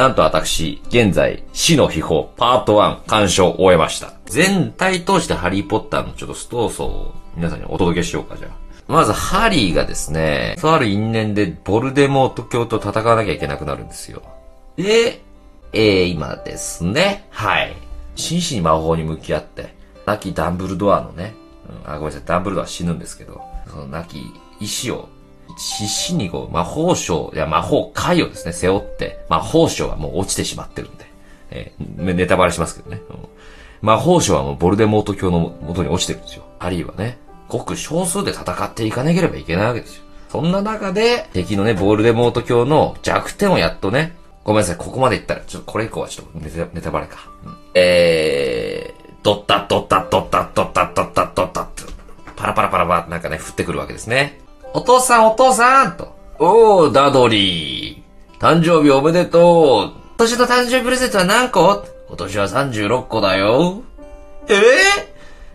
[0.00, 4.14] なんと私、現在、死の秘宝、パート1、鑑賞を終えました。
[4.24, 8.56] 全体通してハリーポッターのちょっとストーソーを皆さんにお届けしようか、じゃあ。
[8.88, 14.22] まず、ハリーがですね、とある因縁でボルデモート教と戦わなきゃいけなくなるんですよ。
[14.76, 15.20] で、
[15.74, 17.76] えー、今ですね、はい。
[18.16, 19.74] 真摯に魔法に向き合って、
[20.06, 21.34] 亡きダンブルドアのね、
[21.84, 24.22] うん、あ、ごめんなさい、ダンブルドア死ぬんですけど、その亡き
[24.60, 25.10] 意志を
[25.56, 31.06] 必死にこう、魔法省、いや、魔法界をですね、背負って、魔法省はもう落ちてしまってるんで、
[31.50, 33.02] えーネタバレしますけどね。
[33.10, 33.16] うん
[33.82, 36.44] 魔法省はもうボルデモート教の元に落ちてるんですよ。
[36.58, 40.02] ハリーはね、ごく少数で戦っていかなければいけないわけですよ。
[40.28, 47.30] そんな中で、敵のね、ボルデモート教の弱点をやっとね、ごめんなさい、ここまで言ったら、ちょっとこれ以降はちょっとネタネタバレか。
[47.44, 51.82] うんえー、ドッタドッタドッタドッタドッタドッタって、
[52.36, 54.39] パラパラパラパラなんかね、降ってくるわけですね。
[54.72, 56.14] お父さんお父さんと。
[56.38, 58.40] おー、ダドリー。
[58.40, 60.00] 誕生日おめでとう。
[60.16, 61.84] 今年の誕生日プレゼントは何個？
[62.08, 63.82] 今年は36個だよ。
[64.48, 64.60] ええ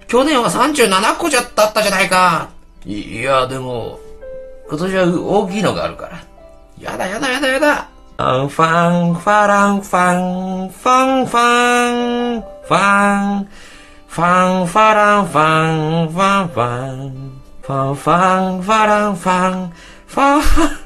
[0.07, 2.49] 去年は37個じゃったったじゃないか。
[2.85, 3.99] いいや、でも、
[4.69, 6.23] 今年は大きいのがあるから。
[6.79, 7.89] やだやだやだやだ。
[8.17, 13.47] ファンファン、ファランファン、ファンファン、ファン、
[14.07, 17.24] ファンファランファン、ファンファン、
[17.65, 19.69] ファンファン、ファランファン、
[20.05, 20.77] ファンファン。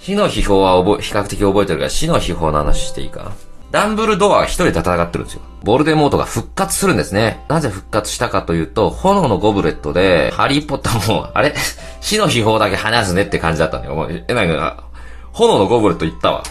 [0.00, 3.30] 死の秘宝は覚え、比較的覚えてるから死の秘宝の話していいか？
[3.70, 5.42] ダンブルドアが一人で戦ってるんですよ。
[5.62, 7.44] ボルデモートが復活するんですね。
[7.48, 11.54] なぜ復活したかというと、炎のゴブレットで、ハリーポッターも、あれ？
[12.00, 13.94] 死の秘宝だけ話すねって感じだったんだよ。
[13.94, 14.82] もうえ、なんか、
[15.30, 16.42] 炎のゴブレット言ったわ。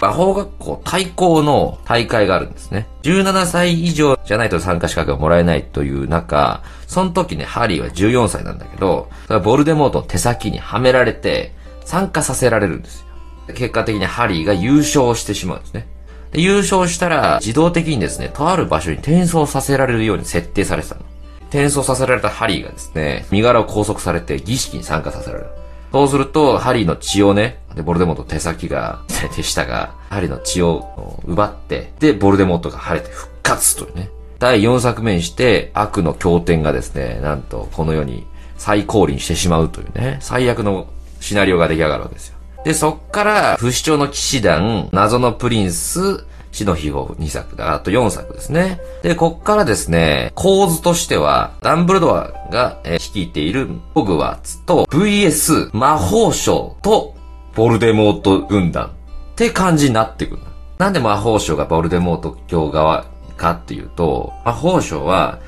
[0.00, 2.86] 魔法学校対抗の大会があるんですね。
[3.02, 9.10] 17歳以上じゃないと参加資格がもらえないという中、その時ね、ハリーは14歳なんだけど、
[9.44, 11.52] ボルデモートの手先にはめられて、
[11.84, 13.54] 参加させられるんですよ。
[13.54, 15.86] 結果的にハリーが優勝してしまうんですね。
[16.32, 21.02] で優勝したら、自動的にですね、とある場所に転送させられるように設定されてたの。
[21.48, 25.50] 転送させられたハリーがですね、身柄を拘束されて儀式に参加させられる。
[25.92, 29.00] そうすると、ハリーの血をね、で、ボルデモート手先が、
[29.34, 34.10] 手下が、ハリーの血を奪って、で、ボルデモートが晴れて復活というね。
[34.38, 40.86] 第4作目にして、悪の経典がですね、なんと、この世に再降臨してしまうというね、最悪の
[41.20, 42.36] シナリオが出来上がるわけですよ。
[42.64, 47.74] で、そっから、不死鳥の騎士団、謎のプリンス、死の秘宝2作だ。
[47.74, 48.80] あと4作ですね。
[49.02, 57.14] で、こっからですね、構図としては、ダンブルドアが、え率いているホグワーツと VS 魔法省と
[57.54, 58.90] ボルデモート軍団っ
[59.36, 60.42] て感じになってくる。
[60.78, 63.06] なんで魔法省がボルデモート教側
[63.36, 65.40] かっていうと、魔法省は、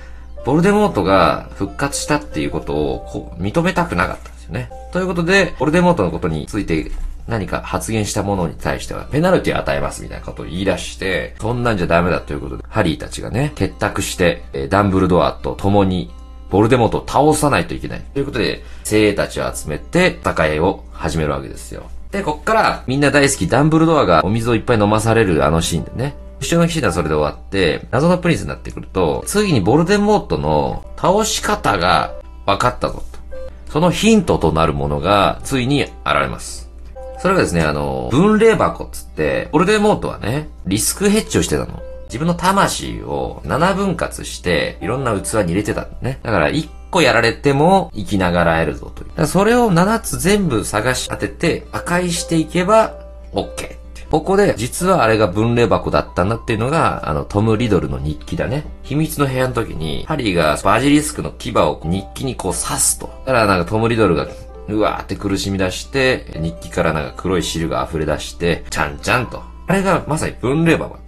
[0.45, 4.71] ボルデモートが復活したっていうことを認めたくなかったんですよね。
[4.93, 6.91] ということで、ボルデモートのことについて
[7.29, 16.11] 何か発言したものに対してはペナルティを与えますみたいなことを言い出して、そんなんじゃダメだということで、ハリーたちがね、結託して、えーダンブルドアと共に
[16.51, 18.01] ボルデモートを倒さないといけない。
[18.13, 21.85] ということで、精鋭たちを集めて戦いを始めるわけですよ。
[22.11, 33.19] で、こっからみんな大好きダンブルドアがお水をいっぱい飲まされるあのシーンでね、後ろの騎士団それで終わって、謎のプリンスになってくると、次にボルデモートの倒し方が分かったぞと。
[33.73, 36.62] そのヒントとなるものが、ついに現れます。
[37.23, 41.81] それがですね、あの、分霊箱っつって、ボルデモートはね、リスクヘッジをしてたの。
[42.07, 46.19] 自分の魂を7分割して、いろんな器に入れてたんだね。
[46.25, 49.09] だから、1個やられても生きながらえるぞという。
[49.11, 52.99] だからそれを7つ全部探し当てて、破壊していけば、
[53.33, 54.03] OK って。
[54.11, 58.65] ここで、実はあれが分霊箱だったんだっていうのが、あの、トム・リドルの日記だね。
[58.83, 63.07] 秘密の部屋の時に、ハリーがバジリスクの牙を日記にこう刺すと。
[63.25, 64.27] だからなんかトム・リドルが、
[64.69, 69.43] うわーって苦しみ出して、日記からなんか黒い汁が溢れ出して、ちゃんちゃんと。
[69.67, 71.05] あれがまさに分霊箱だっ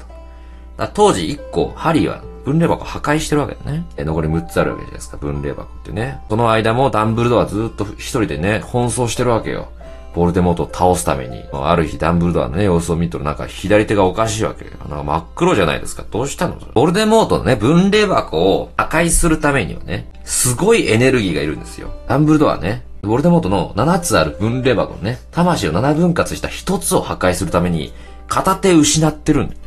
[0.76, 0.86] た。
[0.86, 3.86] だ当時1個、ハリーは分霊箱破壊してるわけだね。
[3.96, 6.20] え残り6つあるわけじゃないですか、分霊箱ってね。
[6.28, 9.68] その間もダンブルドアずっと一人でね、奔走してるわけよ。
[10.14, 11.44] ボルデモートを倒すために。
[11.52, 14.64] ある日ダンブルドアのね、様子を見とるなんか左手がおかしいわけ。
[14.88, 16.04] なんか真っ黒じゃないですか。
[16.08, 16.56] どうしたの？
[16.72, 21.90] ボルデモートのね、分霊箱を破壊するためにはね、すごいエネルギーがいるんですよ。
[22.06, 27.92] ダンブルドアね、ボルデモートの7つある分霊箱のね、魂を7分割した1つを破壊するために、
[28.28, 29.60] 片手失ってるんだよ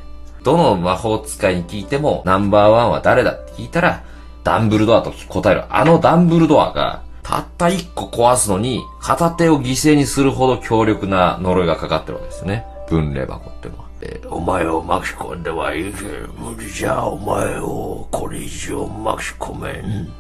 [0.43, 4.03] どの魔法使いに聞いても、ナンバーワンは誰だって聞いたら、
[4.43, 5.63] ダンブルドアと答える。
[5.69, 12.65] あのダンブルドアが、たった一個壊すのに、片手を犠牲にするほど強力な呪いがかかってるわけですよね。
[12.89, 13.87] 分霊箱ってのは。
[13.99, 16.03] でお前を巻き込んではいいけ
[16.39, 20.11] 無理じゃお前をこれ以上巻き込めん。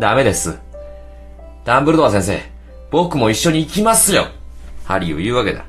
[0.00, 0.67] ダメです。
[1.68, 2.40] ダンブルドア先生、
[2.90, 4.28] 僕も一緒に行きますよ
[4.86, 5.66] ハリーを言うわけだ。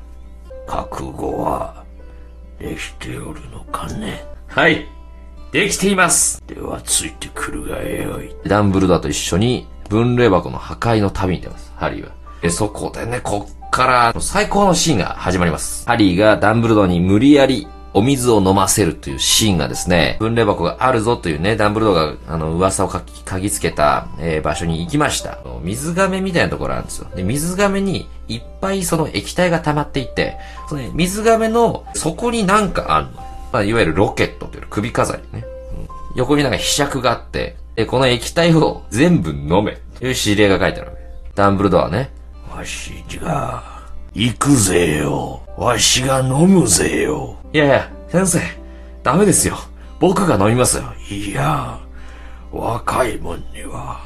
[0.66, 1.84] 覚悟は
[2.58, 4.24] できておるのかね？
[4.46, 4.86] はい。
[5.52, 6.42] できています。
[6.46, 8.34] ではついてくるがよい。
[8.46, 11.70] ダンブルドアと一緒に分霊箱の破壊の旅に出ます。
[11.76, 12.12] ハリーは。
[12.40, 15.86] で、そこでね、こっから最高のシーンが始まります。
[15.86, 25.38] ハリーがダンブルドアに無理やりお水を飲ませるというシーンがですね、分霊箱があるぞというね、ダンブルドアが、あの、噂をかき、嗅ぎつけた、えー場所に行きました。
[25.62, 27.08] 水亀みたいなところあるんですよ。
[27.14, 30.36] で、水亀にいっぱいその液体が溜まっていて、
[30.68, 33.12] そのね、水亀の底になんかあるの。
[33.52, 35.44] まあ、いわゆるロケットという首飾りね。
[36.14, 39.78] 横になんか被釈があって、で、この液体を全部飲め。
[39.98, 41.02] という指令が書いてあるわけ。
[41.34, 42.10] ダンブルドアね。
[42.54, 43.62] わしが、
[44.14, 45.42] 行くぜよ。
[45.56, 47.39] わしが飲むぜよ。
[47.52, 48.40] いやいや、先生、
[49.02, 49.56] ダメですよ。
[49.98, 50.84] 僕が飲みますよ。
[51.10, 51.78] いや、
[52.52, 54.00] 若いもんには、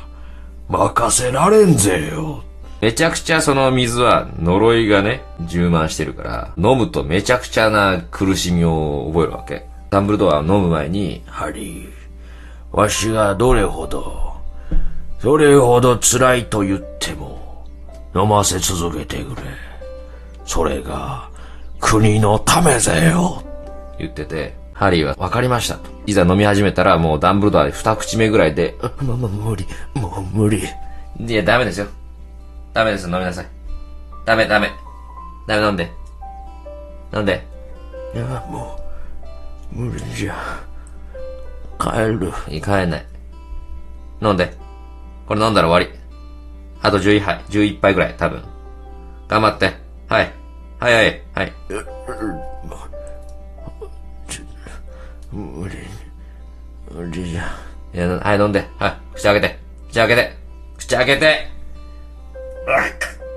[0.69, 2.43] 任せられんぜよ。
[2.81, 9.67] めちゃくちゃその水は呪いがね、充満してるから、飲むとめちゃくちゃな苦しみを覚えるわけ。
[9.91, 11.89] ダンブルドアは飲む前に、ハリー、
[12.73, 14.35] わしがどれほど、
[15.23, 17.67] どれほど辛いと言っても、
[18.15, 19.43] 飲ませ続けてくれ。
[20.45, 21.29] それが、
[21.81, 23.43] 国のためぜよ。
[23.99, 25.91] 言ってて、ハリーは分かりましたと。
[26.07, 30.63] いざ飲み始めたらもうダンブルドアで二口目ぐらいで、もう、もう無理、もう無理。
[31.19, 31.87] いや、ダメですよ。
[32.73, 33.47] ダメです、飲みなさい。
[34.25, 34.71] ダメ、ダメ。
[35.47, 35.93] ダメ飲んで。
[37.15, 37.47] 飲んで。
[38.15, 38.79] いや、も
[39.73, 40.35] う、無理じゃ。
[41.79, 42.33] 帰る。
[42.49, 43.07] いや帰んない。
[44.21, 44.57] 飲んで。
[45.27, 45.99] これ飲んだら終わり。
[46.83, 48.43] あと11杯、11杯ぐらい、多分。
[49.29, 49.73] 頑張って。
[50.09, 50.33] はい。
[50.81, 51.53] はいはい、はい。
[55.33, 55.75] 無理。
[56.91, 57.43] 無理じゃ。
[57.93, 58.65] いや、はい、飲んで。
[58.79, 58.97] はい。
[59.15, 59.59] 口開けて。
[59.89, 60.37] 口開けて。
[60.79, 61.49] 口開けて。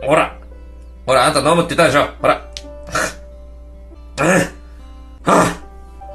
[0.05, 0.37] ほら。
[1.05, 2.07] ほら、あんた飲むって言ったでしょ。
[2.21, 2.47] ほら。
[5.25, 5.57] あ、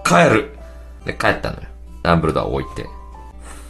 [0.04, 0.56] 帰る。
[1.04, 1.62] で、帰ったのよ。
[2.02, 2.86] ダンブルドアを置いて。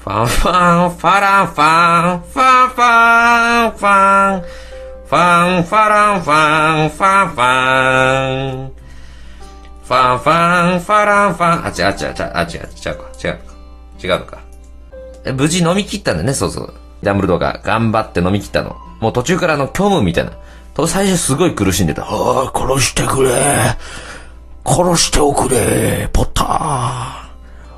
[0.04, 4.42] ファンファン、ファランファン、ファンファン、ファン。
[5.12, 8.72] ファン、ファランファン、ファンファン。
[9.84, 11.66] ファンファン、ファランファン。
[11.66, 13.52] あ、違う、違う、違う、あ、違う、違うか、違うか。
[14.02, 14.38] 違うのか。
[15.34, 16.74] 無事飲み切ったんだね、そうそう。
[17.02, 18.74] ダンブルドアが頑張って飲み切ったの。
[19.00, 20.32] もう途中からの、虚無みたいな。
[20.72, 22.04] と最初すごい苦しんでた。
[22.04, 22.06] あ
[22.46, 23.30] あ、殺してくれ。
[24.64, 26.42] 殺しておくれ、ポッタ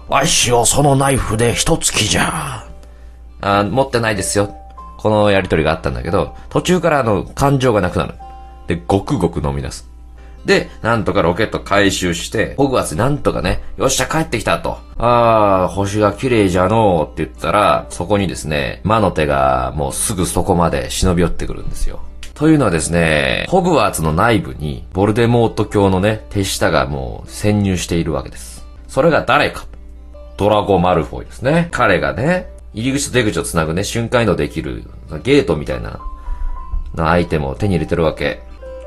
[0.08, 0.12] ー。
[0.12, 2.64] わしをそのナイフで一突きじゃ。
[3.40, 4.54] あ持ってないですよ。
[5.04, 8.14] このやりとりがあったんだけど、途中からあの、感情がなくなる。
[8.68, 9.86] で、ごくごく飲み出す。
[10.46, 14.78] で、なんとかロケット回収して、ホグワーツなんとかね、よっしゃ帰ってきたと。
[14.96, 22.00] あー、星が綺麗じゃのうって言ったら、そこにですね、魔の手がもうすぐそこまで忍び寄ってくるんですよ。
[22.32, 28.64] というのはですね、ホグワーツの内部に、ボルデモート教のね、手下がもう潜入しているわけです。
[28.88, 29.66] それが誰か。
[30.38, 31.68] ドラゴ・マルフォイですね。
[31.72, 34.84] 彼がね、入り口と出口をつなぐね、瞬間移動できる、
[35.22, 36.00] ゲートみたいな、
[36.94, 38.42] なアイテムを手に入れてるわけ。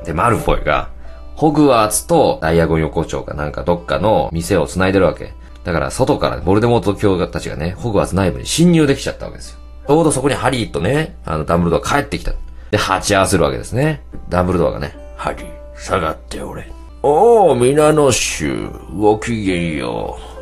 [0.06, 0.90] で、マルフォイが、
[1.36, 5.34] ホグワーツとダイアゴン横丁かなんかどっかの店を繋いでるわけ。
[5.64, 9.60] だから外からボルデモート教たちがね、ホグワーツ内部に侵入できちゃったわけですよ。
[9.88, 12.34] ちょうどそこにハリーとね、あの、ダンブルドア帰ってきた。
[12.72, 14.02] で、鉢合わせるわけですね。
[14.30, 14.98] ダンブルドアがね。
[15.16, 15.48] ハリー、
[15.78, 16.70] 下がっておれ。
[17.04, 20.37] おお、皆の衆、ごきげんよう。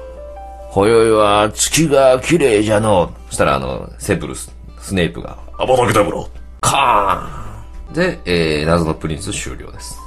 [0.75, 3.09] 今宵は月が綺麗じゃの。
[3.27, 6.29] そしたらあの、セブルス、スネープが、アバダケダブロ。
[6.59, 9.97] カーンで、えー、謎のプリンス終了です。